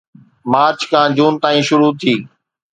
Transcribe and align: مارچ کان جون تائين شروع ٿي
مارچ 0.51 0.79
کان 0.91 1.09
جون 1.17 1.33
تائين 1.41 1.61
شروع 1.67 1.93
ٿي 1.99 2.13